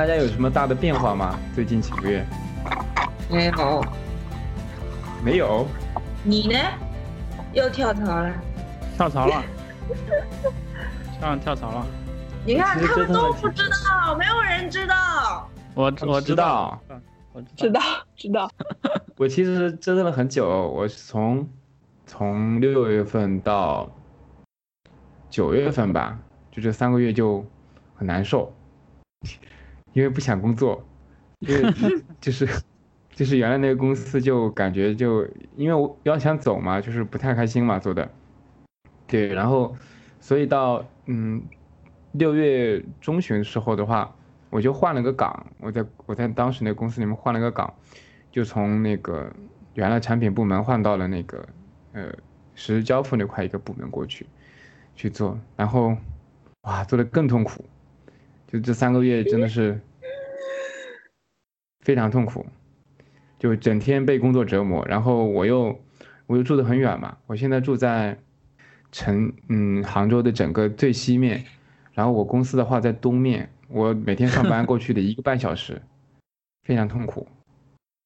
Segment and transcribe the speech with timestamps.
[0.00, 1.38] 大家有什么大的变化吗？
[1.54, 2.26] 最近几个月
[3.28, 3.84] 没有，
[5.22, 5.66] 没有？
[6.24, 6.58] 你呢？
[7.52, 8.32] 又跳槽了？
[8.96, 9.44] 跳槽了？
[11.20, 11.86] 上跳槽了？
[12.46, 15.46] 你看他们都不知道，没有人知道。
[15.74, 16.80] 我我知道，
[17.34, 17.82] 我知道
[18.16, 18.50] 知道，
[19.18, 21.46] 我其实折腾了很久，我是从
[22.06, 23.86] 从六月份到
[25.28, 26.18] 九月份吧，
[26.50, 27.44] 就这三个月就
[27.94, 28.50] 很难受，
[29.92, 30.84] 因为不想工作，
[31.40, 31.72] 因为
[32.20, 32.46] 就是
[33.10, 35.26] 就是原来那个公司就感觉就
[35.56, 38.10] 因为我要想走嘛，就是不太开心嘛做的，
[39.06, 39.76] 对，然后
[40.20, 41.42] 所以到嗯
[42.12, 44.14] 六月中旬时候的话，
[44.48, 47.72] 我就换了个岗，我在我在当时那个公司里面换了个岗，
[48.30, 49.32] 就从那个
[49.74, 51.48] 原来产品部门换到了那个
[51.92, 52.08] 呃
[52.54, 54.26] 实时交付那块一个部门过去
[54.94, 55.96] 去做，然后
[56.62, 57.64] 哇做的更痛苦，
[58.48, 59.80] 就这三个月真的是
[61.80, 62.46] 非常痛苦，
[63.38, 65.80] 就整天被工作折磨，然后我又
[66.26, 68.18] 我又住得很远嘛，我现在住在
[68.92, 71.44] 城嗯杭州的整个最西面，
[71.92, 75.80] 然后我公司的话在东面，我每天上班过去得一个半小时，
[76.66, 77.26] 非常痛苦。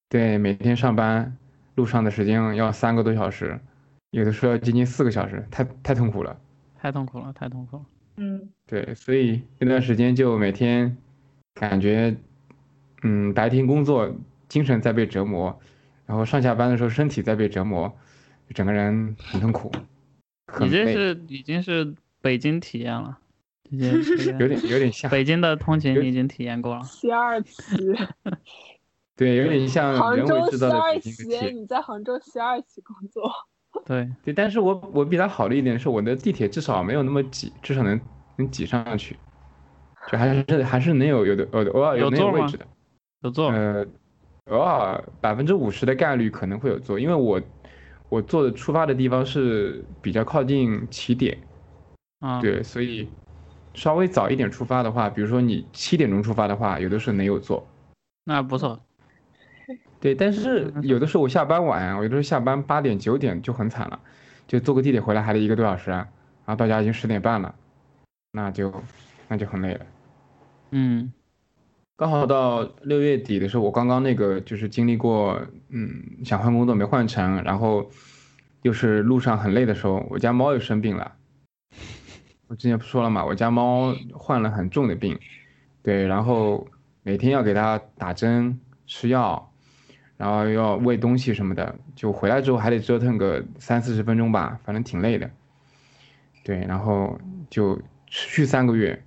[0.08, 1.36] 对，每天上班
[1.75, 3.58] 路上的时间要三个多小时，
[4.11, 6.39] 有的时候要接近四个小时，太太痛苦了。
[6.78, 7.83] 太痛苦了，太痛苦了。
[8.19, 10.97] 嗯，对，所以那段时间就每天
[11.55, 12.14] 感觉，
[13.05, 14.10] 嗯，白天工作
[14.48, 15.56] 精神在被折磨，
[16.06, 17.86] 然后上下班的时候身体在被折磨，
[18.48, 19.70] 就整个人很痛苦。
[20.46, 23.19] 很你这是已经是北京体验了，
[23.70, 23.92] 已经
[24.38, 26.83] 有点有点像，北京的通勤你已经体验过了。
[26.88, 27.77] 西二旗，
[29.16, 31.50] 对，有点像杭州人为制造西二的北京的旗，铁。
[31.50, 33.30] 你在杭州西二旗工作，
[33.84, 38.00] 对，对，但是我我比他好的一点是，我的地铁至少没有那么挤，至少能
[38.36, 39.17] 能挤上去，
[40.11, 42.67] 就还是还是能有有的呃偶尔有座吗能有位置的。
[43.24, 43.51] 有做。
[43.51, 43.85] 呃，
[44.51, 47.40] 偶尔百分之五十的概率可能会有做，因为我
[48.11, 51.36] 我做的出发的地方是比较靠近起点，
[52.20, 53.08] 啊，对，所以
[53.73, 57.67] 稍微早一点出发的话，比如说你七点钟出发的话，有的时候能有做。
[58.24, 58.79] 那不错。
[60.01, 63.98] 对，但是有的时候我下班晚，我有的时候下班八点九点就很惨了，
[64.46, 66.06] 就坐个地铁回来还得一个多小时啊，
[66.45, 67.55] 然后到家已经十点半了，
[68.33, 68.70] 那就
[69.29, 69.86] 那就很累了。
[70.73, 71.11] 嗯，
[71.96, 77.88] 刚好到六月底的时候，我刚刚那个就是经历过，嗯，想换工作没换成，然后
[78.62, 81.12] 又是路上很累的时候，我家猫又生病了。
[82.48, 85.16] 我之前不说了嘛，我家猫患了很重的病，
[85.84, 86.66] 对，然后
[87.05, 89.52] 每天要给它打针、吃药，
[90.16, 95.30] 然后要喂东西什么的，就回来之后还得折腾个三四十分钟吧，反正挺累的。
[96.42, 97.76] 对，然后就
[98.08, 99.00] 持续三个月，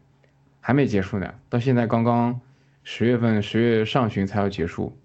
[0.61, 2.39] 还没结束呢，到现在刚刚
[2.89, 4.97] 十月份十月上旬才要结束，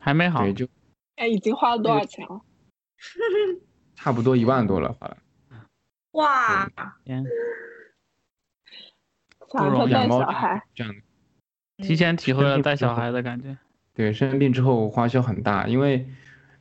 [0.00, 0.42] 还没好。
[0.44, 0.68] 对，就
[1.16, 2.40] 哎，已经花了多少钱了？
[3.96, 5.16] 差不多一万多了，花了。
[6.12, 6.72] 哇，
[7.04, 7.24] 天，
[9.50, 11.00] 想着容易带养猫小孩，这样的。
[11.84, 13.58] 提前体会了带小孩的感觉。
[13.94, 16.06] 对，生病之后花销很大，因为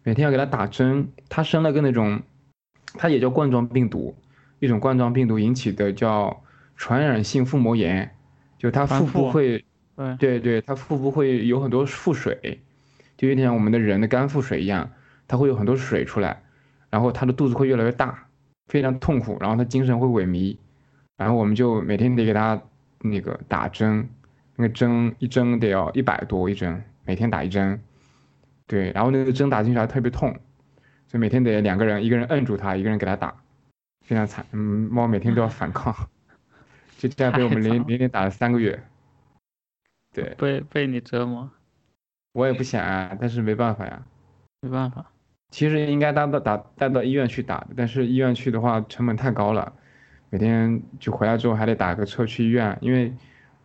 [0.02, 2.20] 每天要给他打针，他生了个那种，
[2.98, 4.18] 它也叫冠状病毒，
[4.58, 6.44] 一种冠状病毒引起的叫
[6.76, 8.16] 传染性腹膜炎，
[8.58, 9.64] 就他腹部会，
[9.96, 12.60] 对，对对，它腹部会有很多腹水，
[13.18, 14.90] 就有点像我们的人的肝腹水一样，
[15.28, 16.42] 它会有很多水出来，
[16.90, 18.28] 然后它的肚子会越来越大，
[18.68, 20.58] 非常痛苦，然后它精神会萎靡，
[21.18, 22.62] 然后我们就每天得给它
[23.00, 24.10] 那个打针，
[24.56, 27.80] 那个针一针得要一百多一针，每天打一针，
[28.66, 30.32] 对，然后那个针打进去还特别痛，
[31.08, 33.36] 所以每天得两个人，一个人摁住它，一个人给它打，
[34.02, 35.96] 非常惨，嗯，猫每天都要反抗，
[36.98, 38.82] 就这样被我们连连打了三个月，
[40.14, 41.50] 对被被你折磨，
[42.34, 44.02] 我也不想啊，但是没办法呀。
[44.62, 45.06] 没办法。
[45.50, 49.74] 其实应该带到打带到医院去打的，但是医院去的话成本太高了，
[50.30, 53.14] 每天就回来之后还得打个车去医院，因为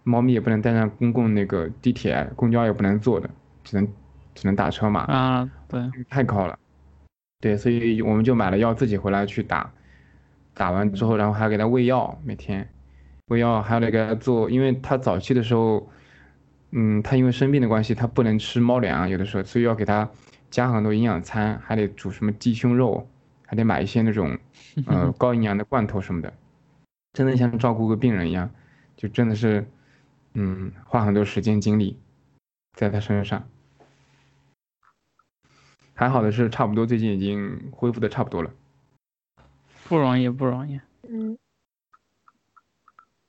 [0.02, 3.30] 猫咪也不能带上公共那个地铁、公交也不能坐的，
[3.64, 3.88] 只能
[4.34, 6.58] 只能打车嘛，啊，对，太高了。
[7.40, 9.72] 对，所以我们就买了药自己回来去打，
[10.54, 12.68] 打完之后，然后还要给它喂药，每天
[13.28, 15.88] 喂药还要得给它做，因为它早期的时候，
[16.70, 20.08] 嗯，它因为生病的关系，它不能吃猫粮，有的时候，所以要给它
[20.50, 23.08] 加很多营养餐，还得煮什么鸡胸肉，
[23.46, 24.38] 还得买一些那种
[24.86, 26.32] 呃 高营养的罐头什么的，
[27.14, 28.50] 真的像照顾个病人一样，
[28.96, 29.66] 就真的是，
[30.34, 31.98] 嗯，花很多时间精力
[32.74, 33.48] 在它身上。
[35.94, 38.50] 还好的是，差不多最近已经恢复的差不多了。
[39.88, 40.78] 不容易，不容易。
[41.02, 41.36] 嗯，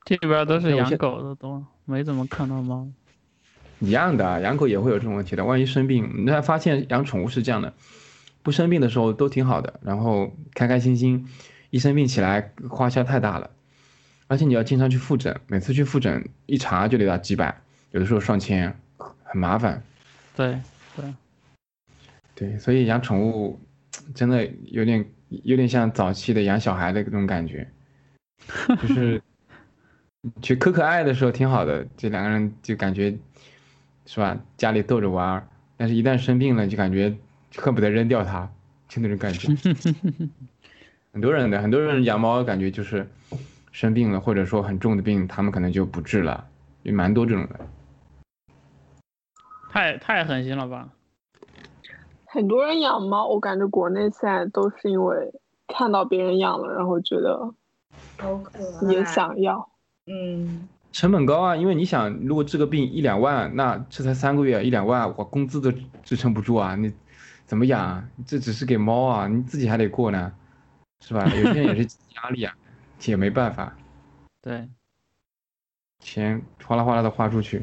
[0.04, 2.88] 这边都是养狗的多，没怎么看到猫。
[3.80, 5.44] 一样的啊，养狗也会有这种问题的。
[5.46, 7.74] 万一生病，你才发现养宠物是这样的，
[8.44, 11.28] 不生病的时候都挺好的，然后开开心心，
[11.70, 13.50] 一生病起来花销太大了，
[14.28, 17.62] 而且你要经常去复诊，每次去复诊一查就得要几百，
[17.92, 18.78] 有的时候上千，
[19.24, 19.82] 很麻烦。
[20.36, 20.60] 对
[20.96, 21.14] 对，
[22.36, 23.60] 对，所以养宠物
[24.14, 27.70] 真的有点有点像早期的养小孩的那种感觉，
[28.82, 29.22] 就是
[30.42, 33.16] 去可可爱的时候挺好的，这两个人就感觉
[34.12, 35.48] 是吧，家里逗着玩儿，
[35.78, 37.16] 但是一旦生病了，就感觉
[37.56, 38.50] 恨不得扔掉它，
[38.88, 39.48] 就那种感觉。
[41.14, 43.08] 很多人的很多人养猫感觉就是
[43.72, 46.44] 生病了，或者说很重的病，他们可能就不治了，
[46.82, 47.60] 也蛮多这种的。
[49.72, 50.90] 太太狠心了吧？
[52.26, 55.32] 很多人养猫，我感觉国内现在都是因为
[55.68, 57.54] 看到别人养了，然后觉得
[58.18, 58.92] 好可爱。
[58.92, 59.70] 也想要。
[60.08, 65.72] 嗯，成本高啊，因为你想，如果治个病一两万，那这才三个月，一两万，我工资都
[66.04, 66.76] 支撑不住啊！
[66.76, 66.92] 你
[67.46, 68.10] 怎么养啊？
[68.26, 70.34] 这只是给猫啊，你自己还得过呢，
[71.06, 71.24] 是吧？
[71.26, 72.56] 有些人也是压力啊，
[73.06, 73.78] 也没办法，
[74.42, 74.68] 对，
[76.00, 77.62] 钱哗啦哗啦的花出去。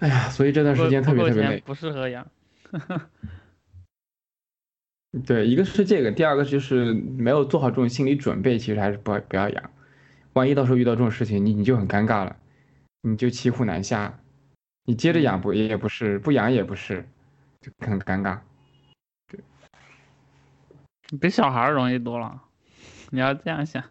[0.00, 1.56] 哎呀，所以这段时间特别特别累。
[1.56, 2.26] 钱不适合养。
[5.26, 9.70] 对，一个是这个，第二个就是没有做好这种心理准备，其实还是不不要养。
[10.34, 12.36] 万一到时候遇到这种事情，你你就很尴尬了，
[13.02, 14.18] 你就骑虎难下。
[14.84, 17.06] 你接着养不也不是，不养也不是，
[17.60, 18.38] 就很尴尬。
[21.20, 22.42] 比小孩容易多了，
[23.10, 23.84] 你要这样想。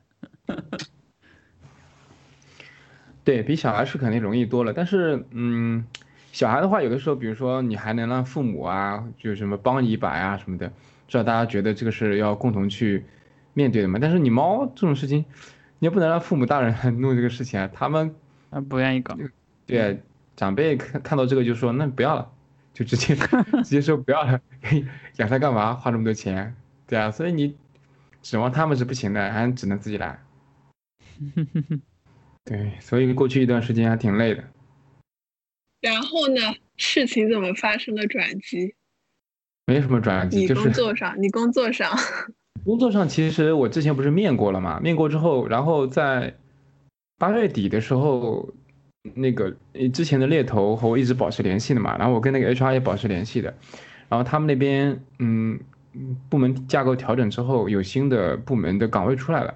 [3.23, 5.85] 对比小孩是肯定容易多了，但是嗯，
[6.31, 10.67] 小孩的话，有的时候，比如说你还能让父母啊，就什么帮你一把啊什么的，
[11.07, 13.05] 至少大家觉得这个是要共同去
[13.53, 13.99] 面对的嘛。
[14.01, 15.23] 但是你猫这种事情，
[15.81, 18.13] 你也不能让父母大人来弄这个事情啊，他们
[18.51, 19.18] 啊不愿意搞，
[19.66, 19.98] 对啊
[20.36, 22.31] 长辈看看到这个就说那不要了，
[22.72, 23.16] 就直接
[23.66, 24.39] 直接说不要了，
[25.18, 25.74] 养它干嘛？
[25.74, 26.56] 花这么多钱，
[26.86, 27.57] 对啊，所以你
[28.22, 30.22] 指望他们是不行的，还只能自己来。
[32.45, 34.44] 对，所以过去一段时间还挺累的。
[35.81, 36.42] 然后呢，
[36.78, 38.75] 事情怎么发生了转机？
[39.66, 41.92] 没什么转机，你就是工作上，你工作上，
[42.63, 46.35] 工作上，其实我之前不是面过了嘛，面过之后，然后在
[47.17, 48.47] 八月底的时候，
[49.15, 49.55] 那个
[49.91, 53.53] 之前的猎头和我一直保持联系的嘛，然后我跟那个 HR 也保持联系的，
[54.09, 55.59] 然后他们那边嗯
[56.29, 59.55] 部门架构调整之后，有新的部门的岗位出来了，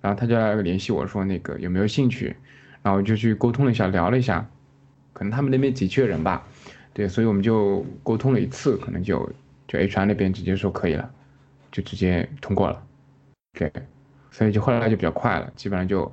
[0.00, 2.34] 然后他就来联系我说那个有没有兴趣，
[2.82, 4.48] 然后就去沟通了一下，聊了一下，
[5.12, 6.44] 可能他们那边急缺人吧，
[6.92, 9.30] 对，所以我们就沟通了一次，可能就
[9.68, 11.08] 就 HR 那边直接说可以了。
[11.76, 12.82] 就直接通过了，
[13.52, 13.70] 对，
[14.30, 16.10] 所以就后来就比较快了，基本上就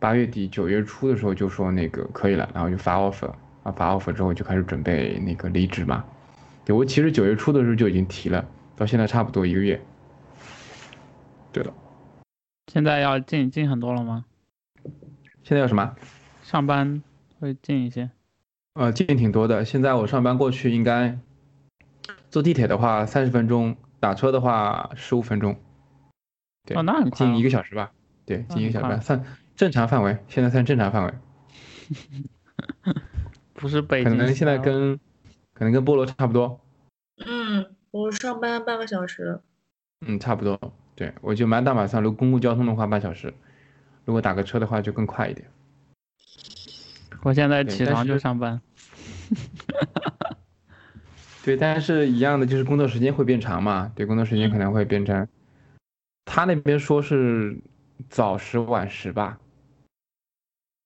[0.00, 3.30] 八月底九月初的时候就说那个可以了，然后就发 offer，
[3.62, 6.04] 啊发 offer 之后就开始准备那个离职嘛，
[6.64, 8.44] 对我其实九月初的时候就已经提了，
[8.74, 9.80] 到现在差不多一个月，
[11.52, 11.72] 对了，
[12.72, 14.24] 现在要近近很多了吗？
[15.44, 15.94] 现在要什么？
[16.42, 17.00] 上班
[17.38, 18.10] 会近一些。
[18.74, 21.16] 呃，近挺多的，现在我上班过去应该
[22.28, 25.56] 坐地铁的话三十分钟，打车的话十五分钟，
[26.64, 27.44] 对哦，那很快、近一哦。
[27.44, 27.92] 个小时吧，
[28.24, 29.24] 对，近一个小时吧，算
[29.56, 31.14] 正常范围，现在算正常范围。
[33.54, 34.10] 不是北可。
[34.10, 34.58] 能现在。
[34.58, 34.98] 跟
[35.54, 36.60] 可能跟菠萝差不多，
[37.24, 39.40] 嗯，我上班半个小时。
[40.06, 40.60] 嗯，差不多。
[40.94, 43.32] 对，我就满打满算，如果公共交通的话半小时，
[44.04, 45.48] 如果打个车的话就更快一点。
[47.22, 48.60] 我现在起床就上班。
[51.46, 55.28] 对，但是一样的就是工作时间会变长嘛，对，工作时间可能会变成，
[56.24, 57.56] 他那边说是
[58.08, 59.38] 早十晚十吧，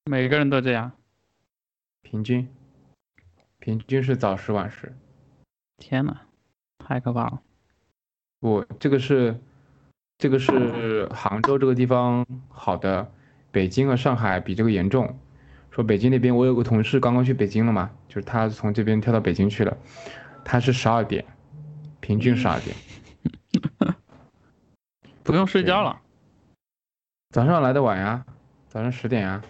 [0.04, 0.92] 每个人都这样。
[2.02, 2.46] 平均，
[3.58, 4.94] 平均是早十晚十。
[5.78, 6.14] 天呐，
[6.76, 7.40] 太可怕了。
[8.38, 9.40] 不，这个是，
[10.18, 13.10] 这个是杭州这个地方好的，
[13.50, 15.18] 北京和上海比这个严重。
[15.70, 19.74] 说北京那边，我有个同事刚刚去北京了嘛，就是他从这边跳到北京去了，
[20.44, 21.24] 他是十二点，
[22.00, 22.76] 平均十二点，
[25.22, 26.00] 不用睡觉了，
[27.30, 28.24] 早上来的晚呀，
[28.68, 29.42] 早上十点呀，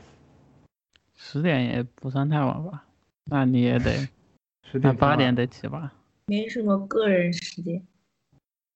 [1.17, 2.85] 十点也不算太晚吧？
[3.25, 3.93] 那你也得，
[4.71, 5.93] 十点那八点得起吧？
[6.27, 7.83] 没什么个人时间。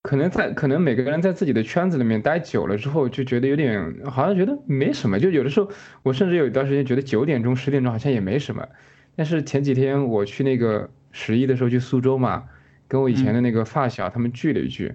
[0.01, 5.67] 可能在可能每个人在自己的圈子里面待久了之后，就觉得有点好像觉得没什么，就有的时候
[6.03, 8.67] 我甚至有一段时间觉得九点钟十点钟好像也没什么，
[9.15, 12.43] 但是前几天我去那个十一的时候去苏州嘛，
[12.89, 14.93] 跟我以前的那个发小他们聚了一聚，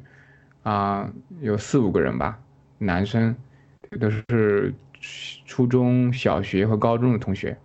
[0.62, 1.10] 啊、
[1.40, 2.38] 有四五个人吧，
[2.76, 3.34] 男生，
[3.98, 4.74] 都是
[5.46, 7.56] 初中小学和高中的同学，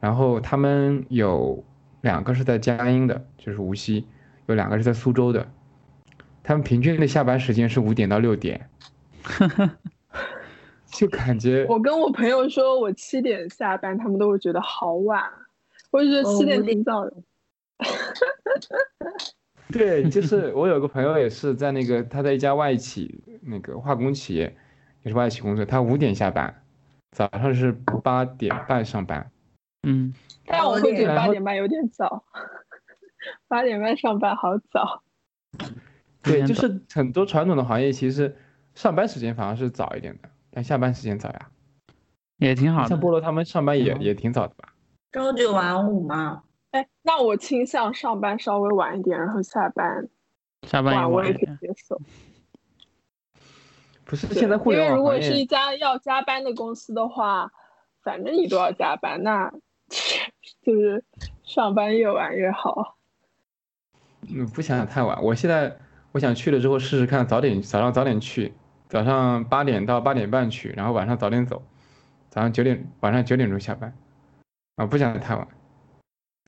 [0.00, 1.64] 然后他们有
[2.02, 4.06] 两个是在江阴的，就是无锡，
[4.44, 5.50] 有两个是在苏州的，
[6.42, 8.68] 他们平均的下班时间是五点到六点，
[10.92, 15.24] 就感觉我跟我朋友说我七点下班，他们都会觉得好晚，
[15.90, 17.14] 我就觉得哦七点挺早的。
[19.72, 24.54] 对，就是我有个朋友也是在那个他在一家外企那个化工企业，
[25.02, 26.62] 也是外企工作，他五点下班，
[27.12, 27.72] 早上是
[28.02, 29.30] 八点半上班。
[29.86, 30.12] 嗯，
[30.46, 32.24] 但我会觉得八点半有点早，
[33.48, 35.02] 八点半上班好早。
[36.22, 38.36] 对，就是很多传统的行业其实
[38.74, 41.48] 上班时间反而是早一点的，但下班时间早呀。
[42.36, 43.00] 也挺好的像。
[43.00, 44.74] 菠萝他们上班也也挺早的吧？
[45.12, 46.42] 朝九晚五嘛。
[46.72, 50.08] 哎，那我倾向上班稍微晚一点，然后下班
[50.66, 51.74] 下班也晚我也可以晚一点。
[51.74, 51.98] 接受。
[54.04, 57.50] 不是，现在互联因为如果是一家要加班的公司的话，
[58.02, 59.50] 反正你都要加班，那
[60.62, 61.04] 就是
[61.44, 62.96] 上班越晚越好。
[64.28, 65.22] 嗯，不想太晚。
[65.22, 65.78] 我现在
[66.12, 68.52] 我想去了之后试试看，早点早上早点去，
[68.88, 71.62] 早上八点到八点半去，然后晚上早点走，
[72.28, 73.94] 早上九点晚上九点钟下班，
[74.76, 75.46] 啊，不想太晚。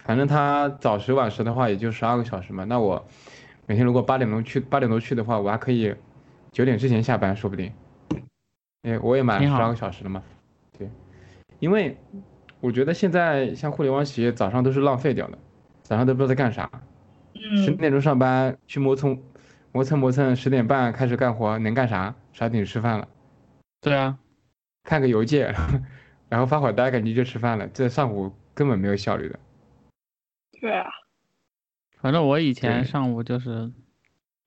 [0.04, 3.04] 反正他早十晚十的话也就十二个小时嘛，那我
[3.66, 5.94] 每天如果八点钟去八点多去的话，我还可以
[6.52, 7.72] 九点之前下班，说不定。
[8.82, 10.22] 哎，我也满挺好十二个小时了嘛。
[10.78, 10.90] 对，
[11.58, 11.96] 因为
[12.60, 15.38] 我觉得现在像互联网企业早上都是浪费掉的，
[15.82, 16.70] 早上都不知道在干啥。
[17.34, 19.18] 十嗯，点钟上班去磨蹭，
[19.72, 22.14] 磨蹭磨蹭，十点半开始干活，能干啥？
[22.34, 23.08] 十二点吃饭了，
[23.80, 24.18] 对啊，
[24.82, 25.54] 看个邮件，
[26.28, 27.66] 然后发会儿呆，感觉就吃饭了。
[27.68, 29.38] 这上午根本没有效率的。
[30.64, 30.88] 对啊，
[32.00, 33.70] 反正我以前上午就是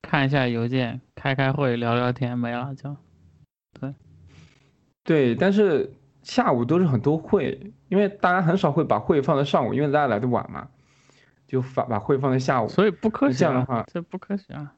[0.02, 2.98] 看一下邮件，开开会，聊聊天，没了就。
[3.80, 3.94] 对，
[5.04, 5.94] 对但是
[6.24, 10.68] 下午都是很多会，因为大家很少会把会放在上午，因为大家来的晚嘛，
[11.46, 14.74] 就把把会放在下午，所以不科学啊这样的话，这不科学啊。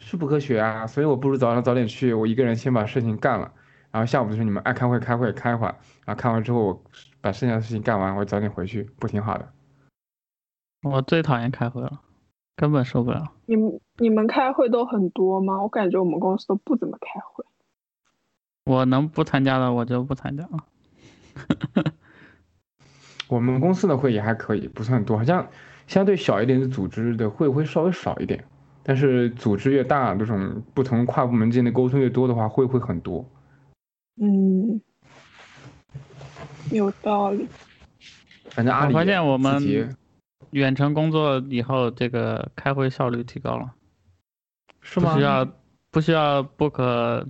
[0.00, 0.84] 是不科学啊。
[0.84, 3.52] 所以我不如早上早点去，我一个人先把事情干了，
[3.92, 5.68] 然后下午的时候你们爱开会开会开会，
[6.04, 6.84] 然后看完之后我
[7.20, 9.48] 把剩下的事情干完，我早点回去，不挺好的？
[10.90, 12.00] 我最讨厌开会了，
[12.56, 13.32] 根本受不了。
[13.46, 15.62] 你们你们开会都很多吗？
[15.62, 17.44] 我感觉我们公司都不怎么开会。
[18.64, 21.92] 我能不参加的我就不参加了。
[23.28, 25.48] 我们公司的会也还可以，不算多，好像
[25.86, 28.44] 相对小一点的组织的会会稍微少一点，
[28.84, 33.24] 但是组织越大，这种不同跨部门之间的沟通越多的话，会会很多。
[34.20, 34.80] 嗯，
[36.70, 37.48] 有道理。
[38.50, 39.96] 反正阿里我发现我们
[40.56, 43.74] 远程工作以后，这个开会效率提高了，
[44.80, 45.22] 是吗不需？
[45.22, 45.48] 要
[45.90, 47.26] 不需要 book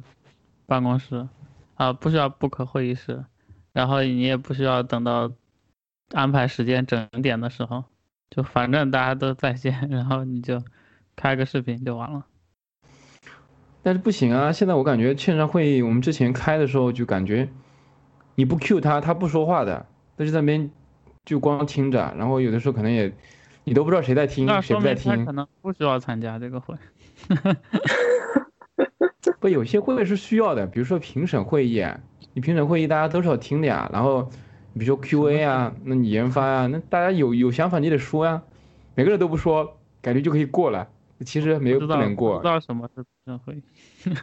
[0.64, 1.28] 办公室，
[1.74, 3.24] 啊，不需要 book 会议室，
[3.72, 5.32] 然后你也不需要等到
[6.12, 7.82] 安排时间整点的时候，
[8.30, 10.62] 就反正大家都在线，然后你就
[11.16, 12.24] 开个视频就完了。
[13.82, 14.52] 但是不行啊！
[14.52, 17.48] 现在我感觉线上会议，我们之前开的时候就感觉
[18.36, 19.84] 你不 Q 他，他不说话的，
[20.16, 20.70] 他就在那边
[21.26, 23.12] 就光听着，然后有的时候可能也
[23.64, 25.32] 你都不知道谁在听，谁不在听可。
[25.32, 26.74] 能不需要参加这个会。
[29.40, 32.00] 不，有些会是需要的，比如说评审会议啊，
[32.32, 33.90] 你评审会议大家都是要听的呀。
[33.92, 34.22] 然后，
[34.74, 38.40] 比如说 Q&A 啊，那你研发啊，那大家有有想法你得说呀，
[38.94, 40.88] 每个人都不说，感觉就可以过了。
[41.24, 43.62] 其实没有不能过知，道什么是评审会议。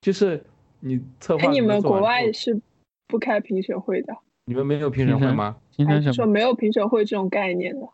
[0.00, 0.42] 就是
[0.80, 2.58] 你策划哎，你们国外是
[3.06, 4.16] 不开评审会的，
[4.48, 5.56] 你们没有评审会吗？
[5.76, 6.14] 评审什么？
[6.14, 7.86] 说没有评审会这种概念的？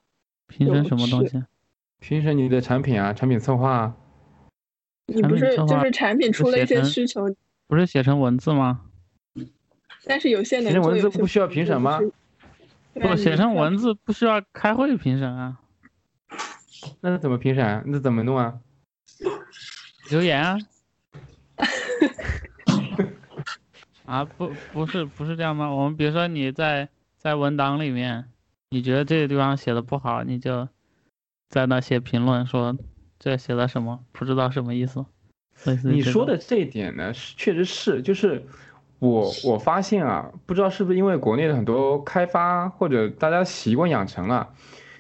[0.47, 1.43] 评审什么东西？
[1.99, 3.97] 评审你的产品啊，产品策划啊。
[5.07, 7.23] 你不产品策划是就是产品是出了一些需求，
[7.67, 8.83] 不是写成文字吗？
[10.07, 11.99] 但是有些能写成做，文字不需要评审吗
[12.93, 15.59] 不，写成文字不需要开会评审啊，
[17.01, 17.83] 那怎么评审啊？
[17.85, 18.61] 那怎么弄啊？
[20.09, 20.57] 留言啊。
[24.05, 25.69] 啊，不，不是，不是这样吗？
[25.71, 28.25] 我们比如说你在在文档里面，
[28.71, 30.69] 你觉得这个地方写的不好，你就
[31.49, 32.77] 在那写评论说
[33.19, 35.05] 这写的什么，不知道什么意思。
[35.85, 38.45] 你说的这一点呢，是确实是，就是
[38.99, 44.53] 我我发现啊，不知道是不是因为国内的很多开发或者大家习惯养成了，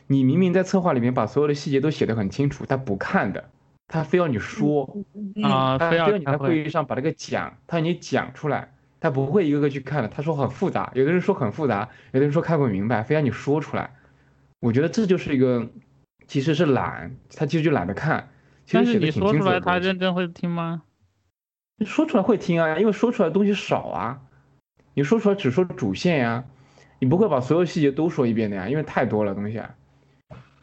[0.06, 3.50] 你明明在策划里面把所有的细节都写得很清楚，他不看的，
[3.88, 8.72] 他非要你说，嗯啊，他非要你在会，议上把这个讲，他让你讲出来，
[9.04, 13.90] 他不会一个个去看的，他说很复杂，有的人说很复杂，有的人说看不明白，非要你说出来，
[14.60, 15.68] 我觉得这就是一个
[16.26, 18.30] 其实是懒，他其实就懒得看，
[18.64, 20.84] 其但是你实写的挺说出来，他认真会听吗？
[21.84, 24.22] 说出来会听啊，因为说出来的东西少啊。
[24.94, 26.44] 你说出来只说主线呀、
[26.98, 29.74] 你不会把所有细节都说一遍的呀，因为太多了东西啊。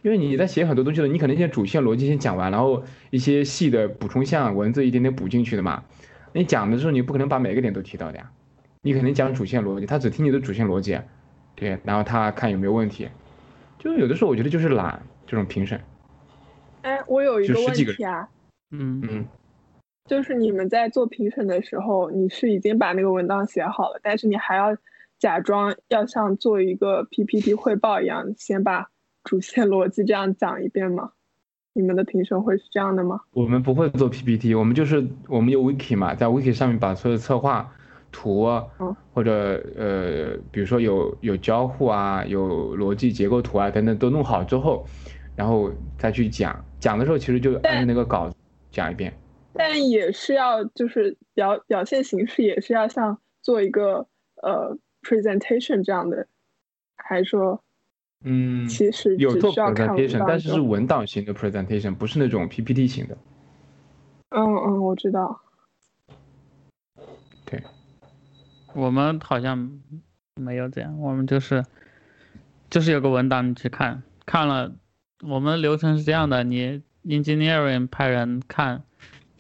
[0.02, 5.84] 因为你在写很多东西的，你可能先主线逻辑先讲完，然后一些细的补充项文字一点点补进去的嘛。
[6.34, 8.32] 你讲的时候，你不可能把每个点都提到的呀。
[8.82, 11.00] 你肯定讲主线逻辑，他只听你的主线逻辑，
[11.56, 13.08] 对，然后他看有没有问题。
[13.78, 15.80] 就有的时候我觉得就是懒这种评审。
[16.82, 18.28] 哎，我有一个问题啊，
[18.72, 19.26] 嗯，嗯，
[20.06, 24.76] 就是你们在做评审的时候，你是已经把那个文档写好了，但是你还要
[25.20, 28.90] 假装要像做一个 PPT 汇报一样，先把
[29.24, 31.12] 主线逻辑这样讲一遍吗？
[31.74, 33.22] 你们的评审会是这样的吗？
[33.32, 37.74] 我们不会做 PPT，我们就是我们有 Wiki 嘛，在 Wiki 上面把所有策划
[38.12, 38.46] 图
[39.14, 44.86] 或者呃，比如说有有交互啊，有逻辑结构图啊等等都弄好之后，
[45.36, 46.64] 然后再去讲。
[46.80, 48.30] 讲的时候其实就按照那个稿
[48.72, 49.14] 讲一遍。
[49.54, 54.08] 但也是要就是表表现形式也是要像做一个
[54.42, 56.28] 呃 presentation 这样的，
[56.98, 57.62] 还是说
[58.24, 63.18] 嗯，其实有做 presentation，但是是文档型的 presentation，不是那种 PPT 型的。
[64.30, 65.42] 嗯嗯，我知道。
[67.46, 67.64] 对，
[68.74, 69.82] 我们好像
[70.36, 71.66] 没有这样，我们就是
[72.70, 74.72] 就是有个文档你去看，看了，
[75.28, 78.84] 我们流程是这样的，你 engineering 派人看，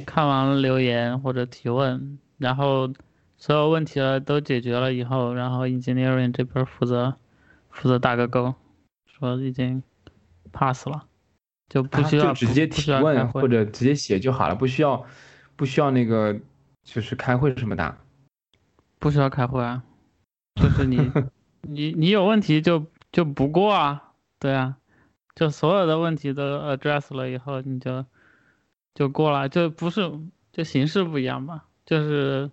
[0.05, 2.91] 看完了留言或者提问，然后
[3.37, 7.15] 所有问题了都解决了以后，然后 engineering 这边负责
[7.69, 8.53] 负责打个勾，
[9.27, 9.81] 说已经
[10.51, 11.05] pass 了，
[11.69, 15.05] 就不啊需要、就直接提问或者直接写就好了，不需要
[15.55, 16.37] 不需要那个
[16.83, 17.97] 就是开会什么的。
[18.99, 19.83] 不需要开会啊，
[20.55, 21.11] 就是你
[21.61, 24.77] 你你有问题就就不过啊，对啊，
[25.35, 28.05] 就所有的问题都 address 了以后，你就
[28.93, 30.11] 就过了，就不是
[30.51, 32.49] 就形式不一样吧，就是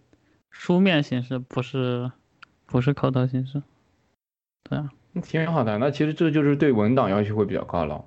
[0.51, 2.11] 书面形式，不是
[2.67, 3.63] 不是口头形式，
[4.65, 8.05] 对啊，那挺好的，那其实这就是对文档要求会比较高了。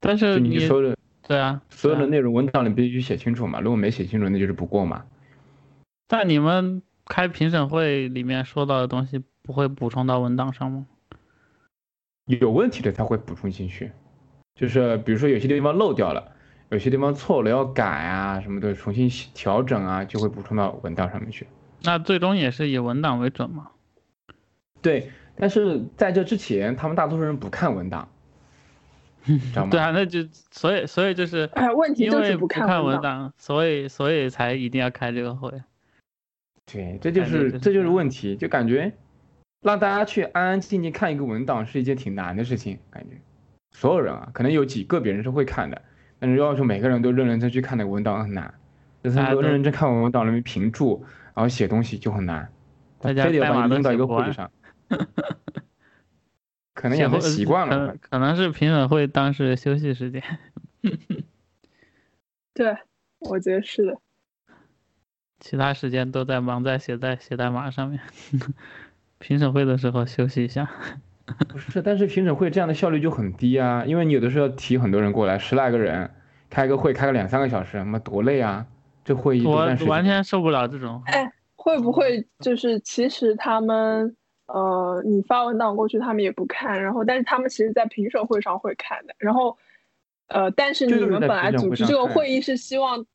[0.00, 0.96] 但是你说的
[1.26, 5.06] 对啊，所有的内容文档里必须写清楚嘛，如果没写清楚，那就是不过嘛。
[6.06, 10.86] 但你们开评审会里面说到的东西不会补充到文档上吗？
[12.26, 13.92] 有问题的才会补充进去，
[14.54, 16.32] 就是比如说有些地方漏掉了，
[16.68, 21.46] 有些地方错了要改啊什么的，重新调整啊，就会补充到文档上面去。
[21.82, 23.70] 那最终也是以文档为准嘛？
[24.84, 28.06] 对，但是在这之前，他们大多数人不看文档，
[29.24, 29.70] 知道吗？
[29.70, 30.20] 对啊，那就
[30.50, 33.32] 所以所以就是哎，问题就是不看看文档。
[33.38, 35.50] 所以所以才一定要开这个会。
[36.70, 38.92] 对，这就是是这就是问题，就感觉
[39.62, 43.16] 让大家去安安静静看一个文档是一件挺难的事情，感觉
[43.72, 45.80] 所有人啊，可能有几个别人是会看的，
[46.18, 48.52] 但是要求每个人都认认真去看那个文档很难，
[49.02, 51.02] 就是都都认认真看文档里面评注，
[51.34, 52.46] 然后写东西就很难，
[52.98, 54.50] 大家非得把它弄到一个会上，
[56.74, 57.98] 可能也会习惯了可能。
[57.98, 60.22] 可能是评审会当时休息时间。
[62.52, 62.76] 对，
[63.18, 63.98] 我觉得是的。
[65.40, 68.00] 其他时间都在忙在写在写代码上面，
[69.18, 70.70] 评审会的时候休息一下。
[71.48, 76.10] 不是，但是评审会这样的效率就很低啊，因为你有的时候要提很多人过来，十来个人，
[76.50, 78.66] 开个会开个两三个小时，妈多累啊！
[79.04, 79.66] 这会议我。
[79.86, 81.02] 完全受不了这种。
[81.06, 84.14] 哎，会不会就是其实他们
[84.46, 89.56] 呃，你发文档过去，他们也不看，然后但是他们其实在评审会上会看的，然后
[90.28, 93.06] 呃，但是你们本来组织这个会议是希望，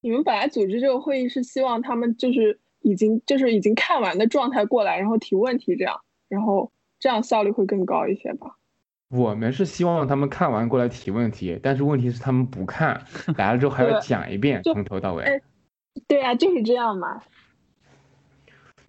[0.00, 8.56] 你们本来组织这个会议是希望他们就是已经就是已经看完的状态过来，然后提问题这样，然后这样效率会更高一些吧？
[9.08, 13.00] 我们是希望他们看完过来提问题，但是问题是他们不看，
[13.36, 15.40] 来了之后还要讲一遍，从头到尾，哎
[16.08, 17.22] 对啊，就是这样嘛。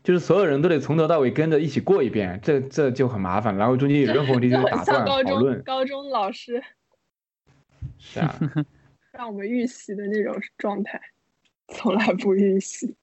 [0.03, 3.55] 就是所有人都得从头到尾跟着一起过一遍，这这就很麻烦。
[3.55, 6.61] 然后中间有任何问题就打断像高中讨论， 高中老师
[7.97, 8.37] 是啊，
[9.13, 10.99] 让我们预习的那种状态，
[11.69, 12.95] 从来不预习，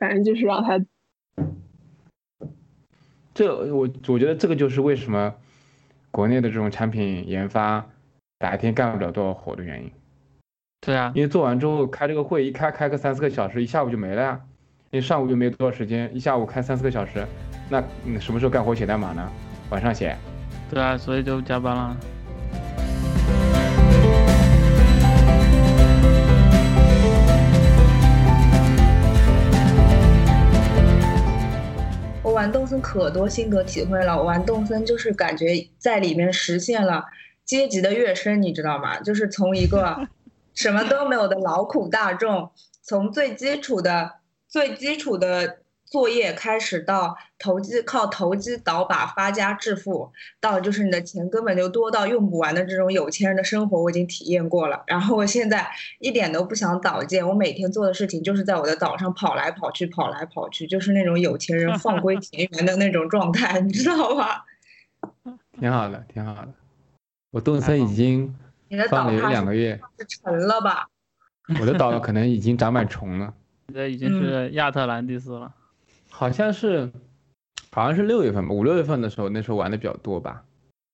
[0.00, 0.82] 反正就是让他
[3.34, 5.34] 这我我觉得这个就是为什么
[6.10, 7.86] 国内的这种产品研发
[8.38, 9.92] 白天干不了多少活的原因。
[10.80, 14.40] 对啊，因为做完之后开这个会，一开开个三四个小时，一下午就没了呀。
[14.92, 17.26] 因为上午又没多少时间，一下午开三四个小时，
[17.68, 19.28] 那你什么时候干活写代码呢？
[19.70, 20.16] 晚上写。
[20.70, 21.96] 对啊，所以就加班了。
[32.22, 37.04] 我玩动森可多心得体会了，我玩动森就是感觉在里面实现了
[37.44, 39.00] 阶级的跃升，你知道吗？
[39.00, 40.06] 就是从一个
[40.54, 42.50] 什么都没有的劳苦大众，
[42.82, 44.12] 从最基础的
[44.56, 54.82] 最基础的作业开始到投机靠投机倒把发家致富，到就是你的钱根本就多到用不完的这种有钱人的生活，我已经体验过了。
[54.86, 64.46] 然后我现在一点都不想倒建，我每天做的事情就是在我的岛上跑来跑去，跑来跑去，就是那种有钱人放归田园的那种状态， 你知道吧？
[65.60, 66.48] 挺好的，挺好的。
[67.30, 68.34] 我动森已经
[68.68, 70.88] 你的放了有两个月，沉了吧？
[71.60, 73.34] 我的岛可能已经长满虫了，
[73.72, 75.54] 这已经是亚特兰蒂斯了。
[76.08, 76.90] 好像是，
[77.70, 80.44] 好像是六月份吧，五六月份的时候，那时候玩的比较多吧。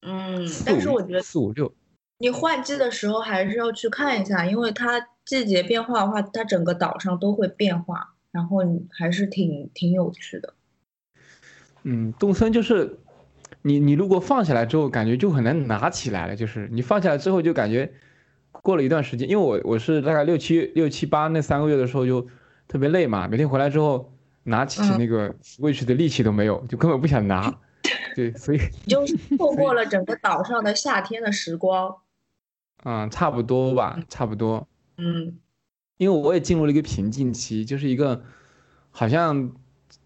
[0.05, 1.73] 嗯，但是我觉得四五六，
[2.19, 10.55] 你换季的时候还是要去看一下，因为它季节变化的话，它整个岛上都会变化，然后你还是挺挺有趣的。
[11.85, 12.99] 嗯，动森就是
[13.63, 17.93] 你你如果放下来之后，感觉就很难拿起来了，就是你放下来之后就感觉
[18.51, 22.27] 过了一段时间，因为我我是大概六七六七八那三个月的时候就
[22.73, 24.11] 特别累嘛，每天回来之后
[24.45, 27.55] 拿起嗯那个 Switch 的力气都没有，就根本不想拿。
[28.17, 31.95] 对，所以你就是 错过了整个岛上的夏天的时光。
[32.85, 34.67] 嗯，差不多吧，差不多。
[34.97, 35.39] 嗯，
[35.99, 38.23] 因为我也进入了一个瓶颈期，就是一个
[38.91, 39.53] 好像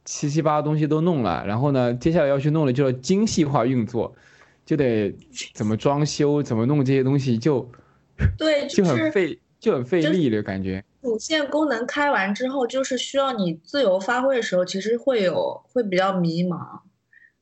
[0.04, 4.12] 七七八八东西都弄了，然后呢，接下来要去弄的就要精细化运作，
[4.64, 5.16] 就得
[5.54, 7.70] 怎么装修，怎么弄这些东西就，
[8.36, 10.82] 对，就就很费，就很费力的感觉。
[11.06, 16.80] 主线功能开完之后，就是需要你自由发挥的时候，其实会有会比较迷茫。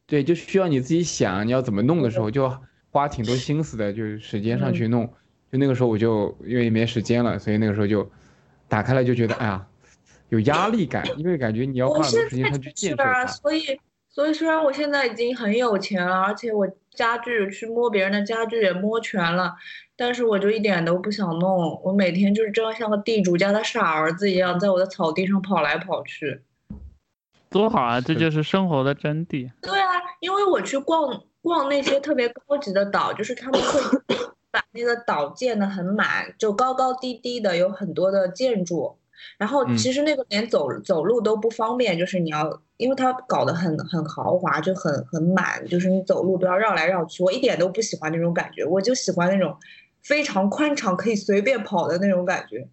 [0.07, 2.55] 对，就需要你自己想你要怎么弄的时候，就
[2.91, 5.07] 花挺多心思的，就是时间上去弄。
[5.51, 8.07] 就那个时候我就因为没时间了，所以那个时候就
[8.69, 9.67] 打开了就觉得哎呀，
[10.29, 13.27] 有压力感，因为感觉你要花很多时间上去建设它。
[13.27, 19.55] 所以所以虽然我现在已经很有钱了，而且我家具去摸别人的家具也摸全了，
[19.97, 21.81] 但是我就一点都不想弄。
[21.85, 26.41] 我每天就是这样像个地主家的傻儿子一样，在我的草地上跑来跑去。
[27.51, 28.01] 多好啊！
[28.01, 29.49] 这就是生活的真谛。
[29.63, 29.87] 对啊，
[30.19, 33.81] 因为我去逛逛那些特别高级的岛，就是他们会
[34.51, 38.97] 把那个岛建得很满，就高高低低的，有很多的建筑。
[39.39, 47.23] 然后嗯其实那个连走走路都不方便，就是你要，因为它搞得很很豪华，就很很满，就是你走路都要绕来绕去。
[47.23, 49.57] 我一点都不喜欢那种感觉，我就喜欢那种
[50.05, 52.69] 非常宽敞，可以随便跑的那种感觉。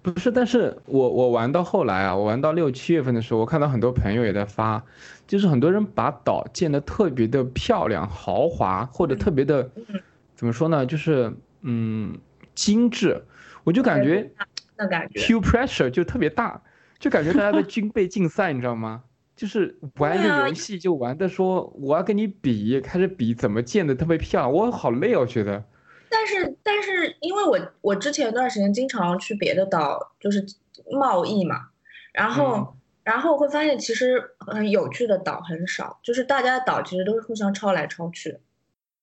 [0.00, 4.84] 不是，但是我我玩到后来啊，我玩到六七月份的时候，我看到很多朋友也在发，
[5.26, 10.00] 就是很多人把岛建得特别的漂亮、豪华，或者特别的嗯，
[10.36, 12.16] 怎么说呢，就是嗯
[12.54, 13.20] 精致，
[13.64, 14.30] 我就感觉
[14.76, 15.18] 那感觉。
[15.18, 16.62] peer pressure 就特别大，
[17.00, 19.02] 就感觉大家在 军备竞赛，你知道吗？
[19.34, 25.64] 就是玩一个游戏就玩的说我要跟你比，开始比怎么建的特别漂亮，我好累哦，我觉得。
[26.08, 30.44] 但是但是，因为我我之前一段时间经常去别的岛，就是
[30.90, 31.68] 贸易嘛，
[32.12, 32.72] 然后、嗯
[33.06, 38.36] 然后会发现其实很有趣的岛很少，就是大家的岛其实都是互相抄来抄去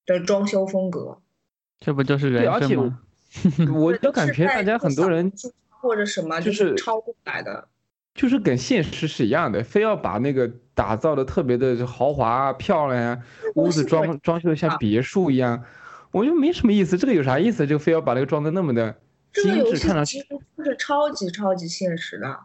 [0.05, 1.17] 的装修风格，
[1.79, 2.99] 这不就是，人而且生吗？
[3.73, 5.31] 我 就感觉大家很多人
[5.69, 7.69] 或者什么就就是抄过来的。
[8.13, 13.23] 就是跟现实是一样的，非要把那个打造的特别的豪华啊、漂亮啊，
[13.55, 15.63] 屋子装装修的像啊别墅一样，
[16.13, 16.97] 我就没什么意思。
[16.97, 17.67] 这个有啥意思？
[17.67, 18.95] 就非要把那个装的那么的
[19.34, 22.39] 精致，看上去其实就是超级超级现实的。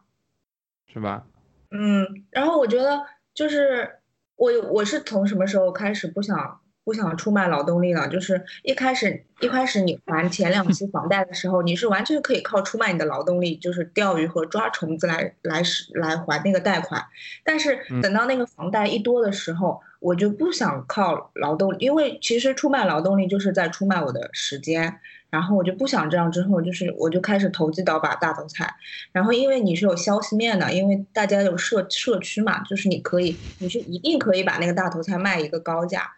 [0.91, 1.27] 是吧？
[1.71, 2.99] 嗯，然后我觉得
[3.35, 3.89] 就是
[4.37, 8.09] 我我是从什么时候开始不想不想出卖劳动力了？
[8.09, 17.05] 就是一开始一开始你还前两期房贷的时候，你是完全可以靠出卖你的劳动力，就是钓鱼和抓虫子来来使来还那个贷款。
[17.45, 25.01] 但是嗯等到那个房贷一多的时候，我就不想靠劳动，因为其实出卖劳动力就是在出卖我的时间。
[25.31, 28.75] 然后我就不想这样，之后就是我就开始投机倒把大头菜。
[29.13, 36.11] 然后因为你是有消息面的，因为大家有社社区嘛，就是你可以，你是一定可以把那个大头菜卖一个高价，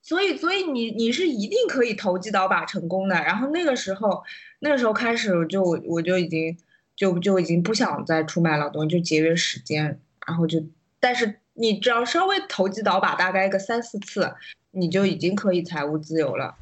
[0.00, 3.16] 所以所以你你是一定可以投机倒把成功的。
[3.16, 4.22] 然后那个时候
[4.60, 6.56] 那个时候开始我就我就已经
[6.96, 10.64] 就就已经不想再出卖劳动，就节约时间，然后就
[10.98, 14.32] 但是你只要稍微投机倒把大概个三四次，
[14.70, 16.54] 你就已经可以财务自由了，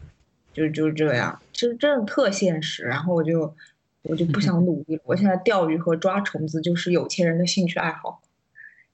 [0.52, 2.82] 就就是这样，其实真的特现实。
[2.84, 3.54] 然后我就
[4.02, 8.20] 我就不想努力了，我现在钓鱼和抓虫子就是有钱人的兴趣爱好，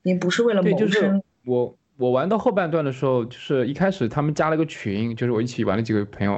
[0.02, 1.22] 你不是为了对，就是谋生。
[1.44, 6.32] 我我玩到后半段的时候，就是一开始他们加了个群，就是我一起玩的几个朋友，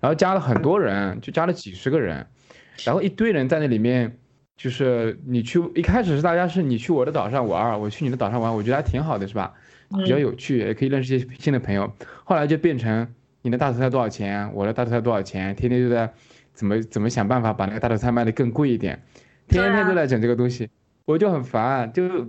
[0.00, 2.26] 然后加了很多人，就加了几十个人，
[2.84, 4.18] 然后一堆人在那里面，
[4.60, 9.54] 就是你去一开始是大家是你去我的岛上玩，我去你的岛上玩，我觉得还挺好的，是吧？
[9.88, 11.90] 比较嗯有趣，也可以认识一些新的朋友。
[12.24, 13.08] 后来就变成
[13.40, 16.12] 你的大头菜多少钱，我的大头菜多少钱，天天就在
[16.52, 19.02] 怎么怎么想办法把那个大头菜卖得更贵一点，
[19.48, 20.68] 天天都在整这个东西，
[21.06, 22.26] 我就很烦，就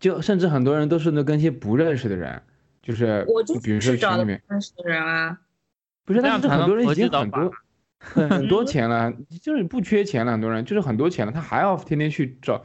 [0.00, 2.42] 就甚至很多人都是那跟一些不认识的人，
[2.82, 5.38] 就是我就比如说群里面，认识的人啊。
[6.04, 7.52] 不是，但是很多人已经很多
[7.98, 12.64] 很很多钱了，就是不缺钱了，很多人就是很多钱了，他还要天天去找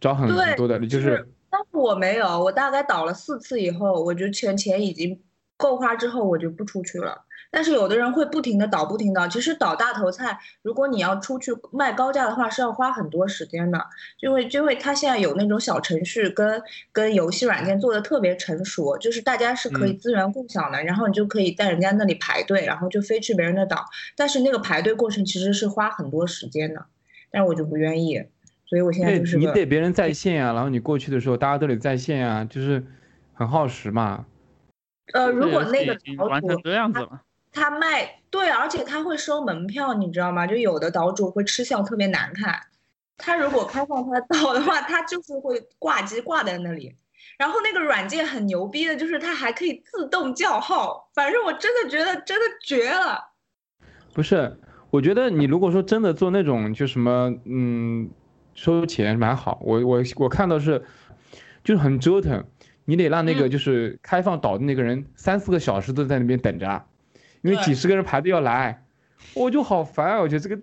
[0.00, 5.20] 找很对多的，就就是但是我没有，我大概倒了四次以后，我就钱钱已经
[5.56, 7.24] 够花之后，我就不出去了。
[7.52, 9.28] 但是有的人会不停的倒，不停的倒。
[9.28, 13.78] 其实倒大头菜，如果你要出去卖高价的话，是要花很多时间的，
[14.20, 16.62] 因为因为它现在有那种小程序跟
[16.92, 23.84] 跟游戏软件做的特别成熟，就是大家是可以嗯资源共享的，然后你就可以在人家那里排队，然后就飞去别人的岛。
[24.16, 26.86] 但是那个排队过程其实是花很多时间的，
[27.30, 28.24] 但是我就不愿意，
[28.64, 32.82] 所以我现在就是你得别人在线啊，然后你过去的时候大家都得在线啊，就是
[33.34, 34.24] 很耗时嘛。
[35.12, 37.20] 呃，如果那个游戏已经岛主玩成这样子了，
[37.52, 40.46] 他卖对，而且他会收门票，你知道吗？
[40.46, 42.58] 就有的岛主会吃相特别难看。
[43.18, 46.96] 他如果开放他的岛的话，他就是会挂机挂在那里。
[47.38, 53.32] 然后那个软件很牛逼的，就是它还可以自动叫号，反正我真的觉得真的绝了。
[54.12, 54.58] 不是，
[54.90, 58.10] 我觉得你如果说真的做那种就什么，嗯，
[58.54, 59.58] 收钱蛮好。
[59.62, 60.84] 我我我看到是，
[61.64, 62.44] 就是很折腾，
[62.84, 66.84] 你得让那个嗯就是开放岛的那个人三四个小时都在那边等着，
[67.42, 68.84] 因为几十个人排队要来，
[69.34, 70.20] 我就好烦啊！
[70.20, 70.62] 我觉得这个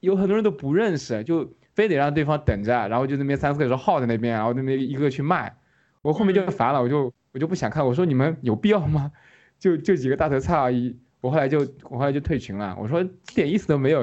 [0.00, 5.54] 有很多人都不认识，就非得让对方等着，然后就那边三四个人耗在那边，然后那边一个个去卖，
[6.00, 7.84] 我后面就嗯烦了，我就我就不想看。
[7.86, 9.12] 我说你们有必要吗？
[9.58, 10.96] 就就几个大头菜而已。
[11.20, 12.76] 我后来就我后来就退群了。
[12.80, 14.00] 我说一点意思都没有，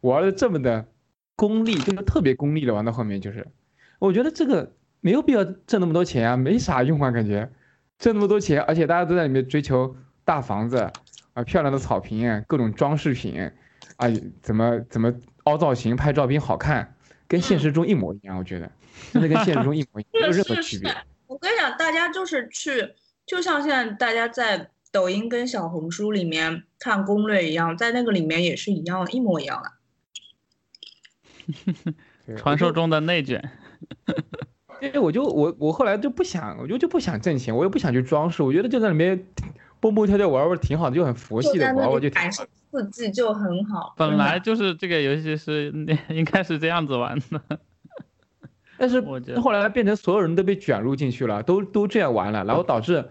[0.00, 0.86] 我玩的这么的
[1.34, 3.44] 功利，就是特别功利的，玩到后面就是，
[3.98, 7.50] 我觉得这个没有必要挣那么多钱啊，没啥用啊，感觉
[7.98, 10.88] 挣那么多钱，而且大家都在里面追求大房子
[11.34, 13.50] 啊、漂亮的草坪、各种装饰品
[13.96, 14.08] 啊，
[14.40, 15.12] 怎么怎么
[15.44, 16.94] 凹造型、拍照片好看，
[17.26, 18.70] 跟现实中一模一样，我觉得
[19.12, 20.94] 真的跟现实中一模一样，没有任何区别。
[21.26, 29.72] 我跟你讲，大家就是去，就像现在大家在抖音跟小红书里面看攻略一样，在那个里面也是一样，一模一样的。
[32.36, 33.50] 传说中的内卷。
[34.80, 39.26] 因为我就我我后来就不想，我就就不想挣钱，我也不想去装饰，我觉得就在里面
[39.82, 43.92] 蹦蹦跳跳玩玩挺好的，就很佛系的玩玩就挺好里感受刺激就很好。
[43.96, 45.72] 本来就是这个游戏是
[46.08, 47.58] 应该是这样子玩的，
[48.78, 49.02] 但是
[49.40, 53.04] 后来变成所有人都被卷入进去了，都都这样玩了，然后导致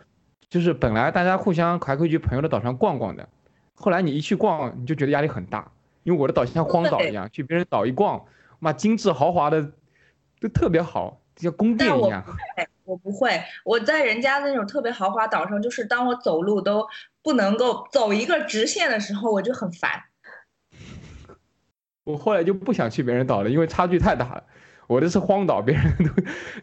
[0.50, 3.28] 就是本来大家互相还可以去朋友的岛上逛逛的，
[3.76, 5.70] 后来你一去逛，你就觉得压力很大，
[6.04, 8.24] 因为我的岛像荒岛一样，去别人岛一逛，
[8.60, 9.72] 妈精致豪华的
[10.40, 12.24] 都特别好，就像宫殿一样。
[12.92, 16.86] 哎我不会，我在人家那种特别豪华岛上，就是当我走路都
[17.24, 20.04] 不能够走一个直线的时候，我就很烦。
[22.04, 24.44] 我后来就不想去别人岛了，因为差距太大了。
[24.88, 25.96] 我的是荒岛，别人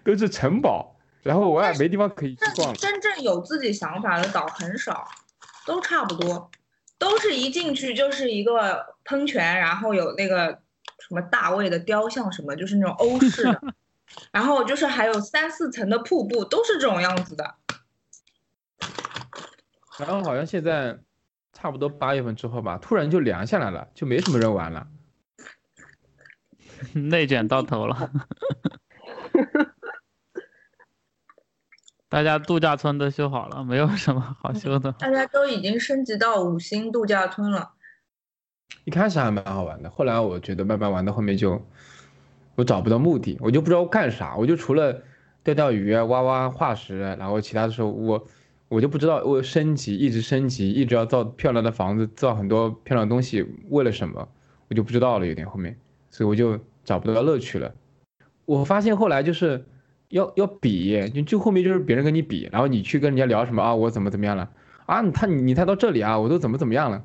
[0.04, 2.74] 都都是城堡，然后我也没地方可以去逛。
[2.76, 5.08] 真正有自己想法的岛很少，
[5.64, 6.50] 都差不多，
[6.98, 10.48] 都是一进去就是一个喷泉，然后有那个
[10.98, 13.62] 什么大卫的雕像什么，就是那种欧式的，
[14.32, 17.54] 然后就是还有三四层的瀑布，都是这种样子的。
[19.98, 20.98] 然后好像现在
[21.52, 24.86] 差不多八月份之后吧，突然就凉下来了，就没什么人玩了。
[26.94, 28.10] 内卷到头了。
[32.08, 34.92] 大家度假村都修好了，没有什么好修的。
[34.92, 37.72] 大家都已经升级到五星度假村了。
[38.84, 41.62] 一开始还蛮好玩的，后来我觉得慢慢玩到后面就，
[42.58, 45.00] 我找不到目的，我就不知道干啥，我就除了
[45.44, 48.26] 钓钓鱼、挖挖化石，然后其他的时候我
[48.68, 54.28] 我就不知道我升级，一直升级，一直要造漂亮的房子，造很多漂亮的东西，为了什么，
[54.66, 55.76] 我就不知道了，有点后面，
[56.10, 57.72] 所以我就找不到乐趣了。
[58.44, 59.64] 我发现后来就是
[60.08, 64.50] 要要比，就就后面就是别人跟你比，然后你去跟人家聊什么啊，我怎么怎么样了
[64.86, 67.04] 啊，他你你才到这里啊，我都怎么怎么样了。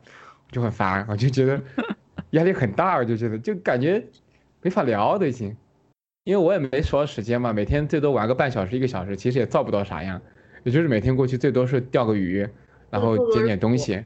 [0.51, 1.61] 就很烦，我就觉得
[2.31, 4.03] 压力很大，我就觉得就感觉
[4.63, 5.55] 没法聊都已经，
[6.23, 10.21] 因为我也没多少时间嘛，每天最多玩个半小时一个小时，其实也造不到啥样，
[10.63, 12.47] 也就是每天过去最多是钓个鱼，
[12.89, 14.05] 然后捡点东西，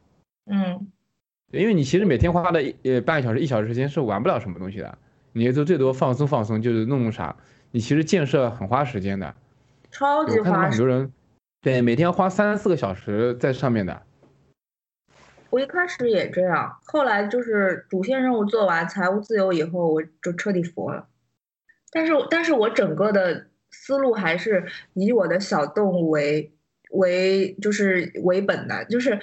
[0.52, 0.88] 嗯，
[1.52, 4.98] 因为你其实每天花的呃半个小时一小时时间是玩不了什么东西的，
[5.32, 7.36] 你也就最多放松放松，就是弄弄啥，
[7.70, 9.36] 你其实建设很花时间的，
[9.92, 10.72] 超级我看他们。
[10.72, 11.14] 很多人
[11.62, 14.02] 对每天花三四个小时在上面的。
[15.50, 21.08] 我一开始也这样，后来就是主线任务做完，财务自由以后，我就彻底服了。
[21.92, 26.54] 但是，但是我整个的思路还是以我的小动物为
[26.92, 29.20] 为就是为本的，就是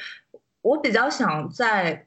[0.62, 2.06] 我比较想在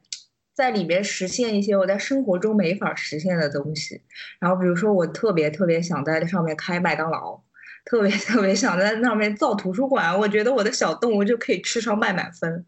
[0.52, 4.02] 在里面实现一些我在生活中没法实现的东西。
[4.40, 7.40] 然后，比如说我特别特别想在上面开麦当劳，
[7.84, 10.18] 特别特别想在那边造图书馆。
[10.18, 12.66] 我觉得我的小动物就可以吃上麦满分，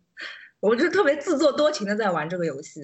[0.61, 2.83] 我就特别自作多情的在玩这个游戏。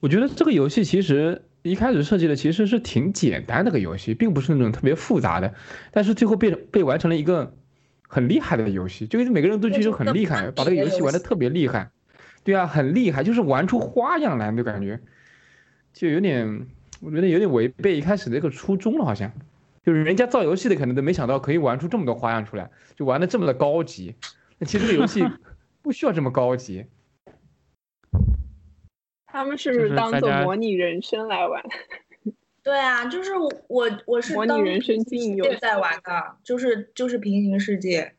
[0.00, 5.54] 我觉得这个游戏其实一开始设计的其实是挺简单的个游戏，并不是那种特别复杂的，
[5.90, 7.54] 但是最后被被玩成了一个
[8.08, 11.90] 很厉害的游戏，就是每个人都觉得很厉害，把这个游戏玩的特别厉害。
[12.44, 14.98] 对啊，很厉害，就是玩出花样来的感觉，
[15.92, 16.66] 就有点，
[17.00, 19.30] 我觉得有点违背一开始那个初衷了，好像，
[19.84, 24.16] 就是人家造游戏的可能都没想到可以玩出这么多花样出来，就玩的这么的高级。
[24.58, 25.24] 那其实这个游戏
[25.82, 26.86] 不需要这么高级。
[29.26, 31.62] 他们是不是当做模拟人生来玩？
[32.62, 33.32] 对啊，就是
[33.66, 38.14] 我我是模拟人生经营游在玩的，就是就是平行世界。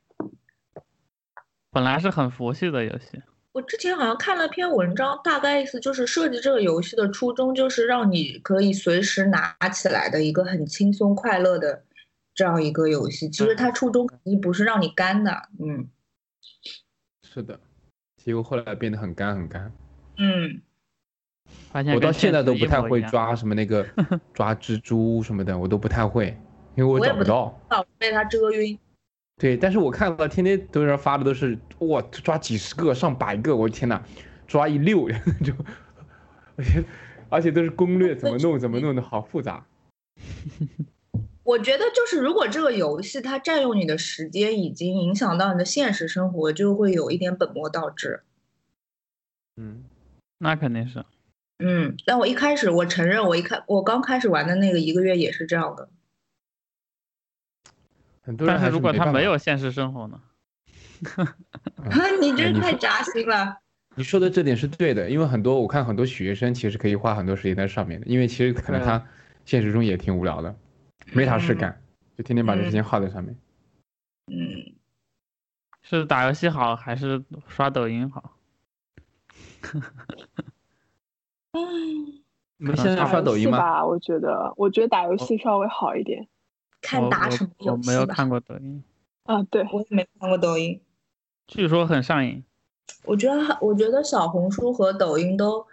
[1.71, 3.21] 本来是很佛系的游戏。
[3.53, 11.85] 我之前好像看了篇文章，大概意思就是设计这个游戏的初衷就是让你可以随时拿起来的一个很轻松快乐的
[12.33, 13.29] 这样一个游戏。
[13.29, 15.87] 其实它初衷肯定不是让你干的，嗯。
[17.33, 17.59] 是的，
[18.17, 19.71] 结果后来变得很干很干。
[20.17, 20.61] 嗯。
[21.95, 23.83] 我到现在都不太会抓什么那个
[24.33, 26.37] 抓蜘蛛什么的，我都不太会，
[26.75, 27.59] 因为我找不到。
[27.97, 28.77] 被它蛰晕。
[29.37, 33.99] 对，但是我看到天天都有人发的都是哇，抓几十个、上百个，我的天呐，
[34.45, 35.09] 抓一溜
[35.43, 35.53] 就，
[36.55, 36.83] 而且
[37.29, 39.65] 而且都是攻略，怎么弄怎么弄的好复杂。
[41.43, 48.23] 我觉得就是如果这个游戏它占用你的时间，已经影响到你的现实生活，就会有一点本末倒置。
[49.57, 49.83] 嗯，
[50.37, 51.03] 那肯定是。
[51.59, 55.89] 嗯，但我一开始我承认，我一开我刚开始玩的那个一个月也是这样的。
[58.45, 60.21] 但是如果他没有现实生活呢？
[62.21, 63.57] 你这太扎心了。
[63.95, 69.05] 你说的这点是对的，因为很多我看很多学生其实可以花很多时间在上面的，因为其实可能他
[69.43, 70.55] 现实中也挺无聊的，
[71.11, 71.81] 没啥事干，
[72.17, 73.35] 就天天把这时间耗在上面。
[74.27, 74.75] 嗯，
[75.81, 78.37] 是打游戏好还是刷抖音好？
[81.51, 82.23] 嗯，
[82.57, 83.85] 你们现在刷抖音吗？
[83.85, 86.27] 我觉得，我觉得打游戏稍微好一点。
[86.81, 88.83] 看打什么游戏我没有看过抖音。
[89.23, 90.81] 啊，对，我也没看过抖音。
[91.47, 92.43] 据说很上瘾。
[93.05, 95.65] 我觉得，我觉得小红书和抖音都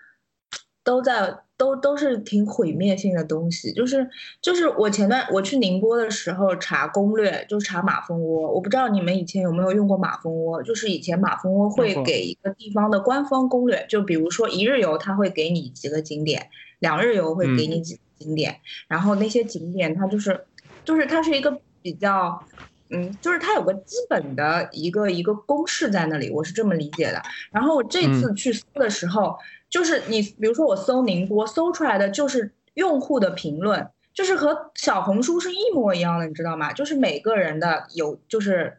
[0.84, 3.70] 都在都都是挺毁灭性的东西。
[3.74, 4.08] 就是
[4.40, 8.50] 就是我前段我去宁波的时候查攻略，就查马蜂窝。
[8.50, 10.62] 我不知道你们以前有没有用过马蜂窝？
[10.62, 16.40] 就是以前马蜂窝会给一个地方的官方攻略，就比如说一日游，它会给你几个景点；
[16.78, 18.56] 两日游会给你几个景点。
[18.88, 20.46] 然后那些景点它就是。
[20.82, 22.42] 就是它是一个比较，
[22.88, 27.22] 嗯，就是它有个基本的一个一个公式在那里，我是这么理解的。
[27.52, 29.36] 然后我这次去搜的时候，
[29.70, 36.72] 就是你比如说我搜宁波，搜出来的就是用户的评论，就是和小红书是一模一样的，你知道吗？
[36.72, 38.76] 就是每个人的游，就是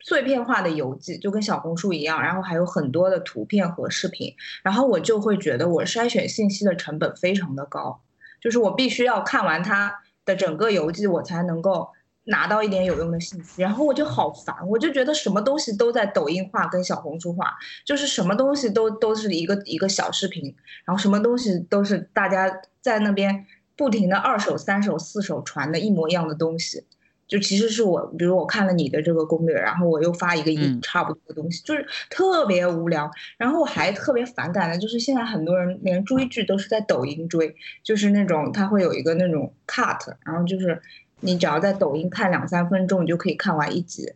[0.00, 8.02] 碎片化的游记，就跟小红书一样，然后还有很多的图片和视频，然后我就会觉得我筛选信息的成本非常的高，
[8.42, 10.00] 就是我必须要看完它。
[10.26, 11.86] 的整个游记，我才能够
[12.24, 17.52] 拿到一点有用的信息，然后我就好烦，我就觉得什么东西都在抖音化跟小红书化，
[17.84, 26.84] 就是什么东西都都是一个一个小视频，然后什么东西都是大家在那边不停的二手、三手、四手传的一模一样的东西。
[27.26, 33.10] 就其实是我，比如我看了你的这个攻略，然后我又发一个一差不多的东西，就是特别无聊。
[33.38, 40.80] 然后我还特别反感的，就是现在很多人连追剧都是在抖音追，就是那种他会有一个那种 cut，然后就是
[41.24, 44.12] 你只要在抖音看两三分钟，你就可以看完一集。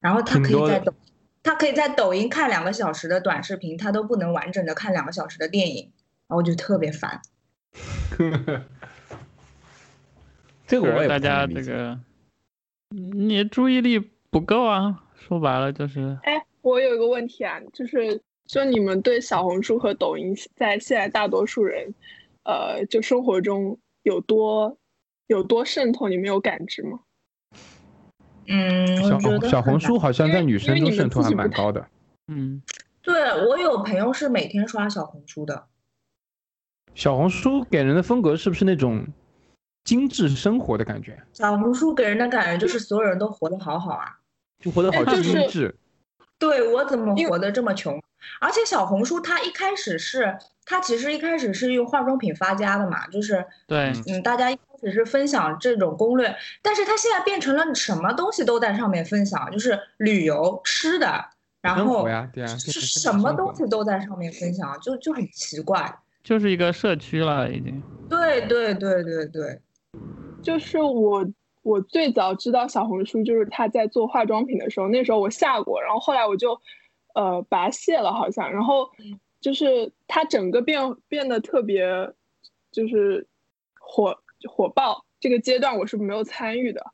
[0.00, 0.92] 然后他可以在抖，
[1.42, 5.92] 他可以在抖音看两个小时的短视频，他都不能完整的看两个小时的电影，
[6.28, 7.22] 然后我就特别烦。
[10.66, 11.98] 这个我也大家这个。
[12.90, 13.98] 你注意力
[14.30, 15.04] 不够啊！
[15.16, 16.18] 说白了就是。
[16.22, 21.94] 哎，我有一个问题啊，就是就你们对小红书和抖音在现在大多数人，
[22.44, 24.76] 呃，就生活中有多
[25.26, 27.00] 有多渗透，你没有感知吗？
[28.46, 31.86] 嗯，我觉得小红书好像在女生中渗透还蛮高的。
[32.28, 32.62] 嗯，
[33.02, 35.66] 对我有朋友是每天刷小红书的。
[36.94, 39.06] 小红书给人的风格是不是那种？
[39.84, 44.18] 精致生活的感觉，小红书给人的感觉就是所有人都活得好好啊，
[44.58, 45.76] 就活得好精致。
[46.38, 48.02] 对我怎么活得这么穷？
[48.40, 61.24] 而且小红书它一开始是，它其实一开始是用化妆品发家的嘛，就是对，嗯，大家一开始是分享这种攻略，但是它现在变成了什么东西都在上面分享，就是旅游、吃的，
[61.60, 62.06] 然后
[62.46, 67.82] 是什么东西都在上面分享，就就很奇怪，就是一个社区了已经。
[68.08, 69.60] 对对对对对。
[70.42, 71.26] 就是我，
[71.62, 76.60] 我最早知道小红书就是他在做化妆品的时候，那时候我下过，然后后来我就
[77.14, 78.90] 呃把它卸了，好像，然后
[79.40, 81.86] 就是它整个变变得特别
[82.70, 83.26] 就是
[83.80, 84.18] 火
[84.48, 86.84] 火爆，这个阶段我是没有参与的。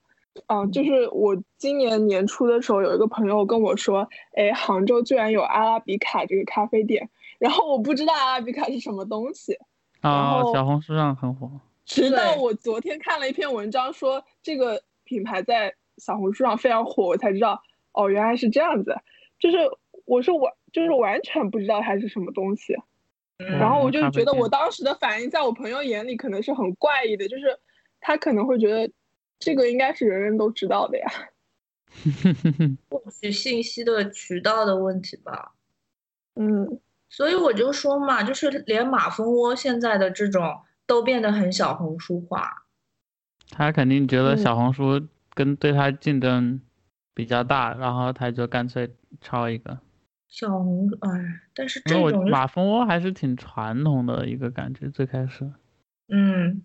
[0.47, 9.59] 嗯，就是我今年年初的时候，有一个朋友跟我说，哎，杭州居然有阿拉比卡这个咖啡店，然后我不知道阿拉比卡是什么东西。
[10.01, 11.51] 啊，小红书上很火。
[11.85, 17.61] 直到我昨天看了一篇文章，说这个品牌在小红书上非常火，我才知道，
[17.93, 18.97] 哦，原来是这样子。
[19.41, 19.59] 就是
[20.05, 22.77] 我是完，就是完全不知道它是什么东西。
[23.49, 27.59] 然后我就觉得我当时的反应，在我朋友眼里可能是很怪异的，就是
[28.01, 28.93] 他可能会觉得
[29.39, 31.07] 这个应该是人人都知道的呀。
[32.91, 35.53] 获取信息的渠道的问题吧。
[36.35, 40.61] 嗯，所以我就说嘛，就是连马蜂窝现在的这种。
[40.87, 42.65] 都变得很小红书化，
[43.49, 45.01] 他肯定觉得小红书
[45.35, 46.61] 跟对他竞争
[47.15, 49.79] 比较大，然后他就干脆抄一个
[50.31, 50.89] 小红。
[51.01, 51.11] 哎，
[51.55, 55.51] 但是这种马蜂窝还是挺传统的一个感觉，最开始。
[56.09, 56.63] 嗯，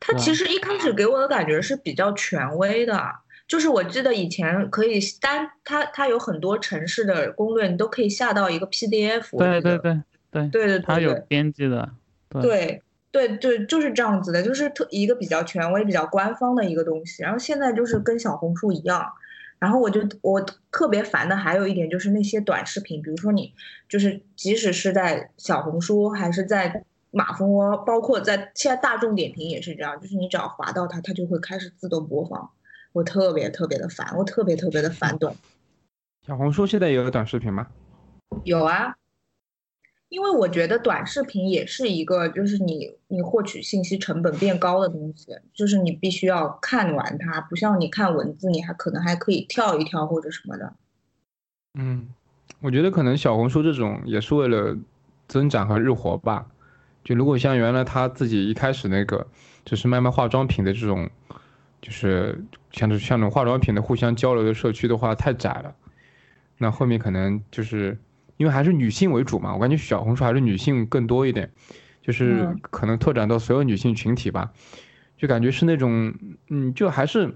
[0.00, 2.98] 它其实一开始给我的感觉是比较权威的，
[3.46, 9.36] 就是我记得以前可以单，它它有很多城市的攻略，你都可以下到一个 PDF。
[9.36, 11.90] 对对对对对对，他有编辑的。
[12.30, 12.82] 对。
[13.12, 17.22] 对对，就是这样子的，就是特一个比较权威、比较官方的一个东西。
[17.22, 19.10] 然后现在就是跟小红书一样，
[19.58, 20.40] 然后我就我
[20.70, 23.52] 特别烦的还有一点就是那些短视频，比如说你
[23.88, 32.50] 就是即使是在小红书还是在马蜂窝，包括在现在大众点评也是这样，就是你只要滑到它，它就会开始自动播放。
[32.92, 35.34] 我特别特别的烦，我特别特别的烦短。
[36.26, 37.66] 小红书现在也有短视频吗？
[38.44, 38.94] 有啊。
[40.16, 50.72] 因为我觉得短视频也是一个，就是你你获取信息成本变高的东西，就是你必须要看完它，不像你看文字，你还可能还可以跳一跳或者什么的。
[51.74, 52.08] 嗯，
[52.62, 54.74] 我觉得可能小红书这种也是为了
[55.28, 56.46] 增长和日活吧。
[57.04, 59.26] 就如果像原来他自己一开始那个，
[59.66, 61.10] 就是卖卖化妆品的这种，
[61.82, 62.42] 就是
[62.72, 65.74] 像这像这种化妆品的互相交流的社区的话，太窄了。
[66.56, 67.98] 那后面可能就是。
[68.36, 71.50] 因为还是女性为主嘛，我感觉小红书还是女性更多一点，
[72.02, 74.52] 就是可能拓展到所有女性群体吧，
[75.16, 76.14] 就感觉是那种，
[76.48, 77.34] 嗯，就还是，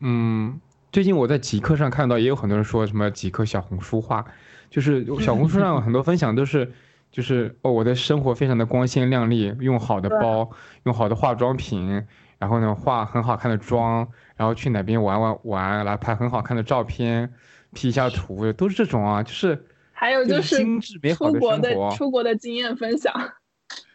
[0.00, 4.24] 嗯，最近我在极客上看到也有很多人说什么极客小红书化，
[4.70, 6.72] 就是小红书上很多分享都是，
[7.10, 10.50] 就是哦我的生活非常的光鲜亮丽，用好的包，
[10.84, 12.06] 用好的化妆品，
[12.38, 17.32] 然后呢化很好看的妆，然后去哪边玩玩玩，来拍很好看的照片。
[17.74, 23.12] P 一下图，都是这种啊，就是还有就是精致美好的生活，出国的经验分享，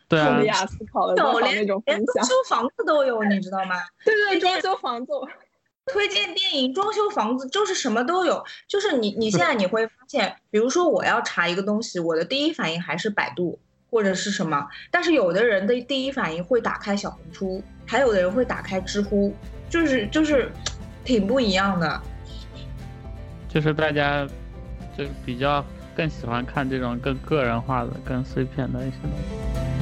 [0.07, 3.75] 对啊，雅思考了多少那种分享，装修房子都有，你知道吗？
[4.03, 5.11] 对 对，装修房子，
[5.85, 8.43] 推荐电影，装修房子，就是什么都有。
[8.67, 13.59] 就是你你现在你会发现，比如说我要查一个东西，我的第一反应还是百度
[13.89, 19.33] 或者是什么，但是有的人的第一反应会打开小红书，还有的人会打开知乎，
[19.69, 20.51] 就是就是
[21.03, 22.01] 挺不一样的。
[23.57, 24.23] 就是大家
[24.95, 29.76] 就比较更喜欢看这种更个人化的、更碎片的一些东西。